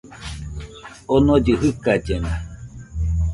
[1.13, 2.31] Onollɨ jɨkallena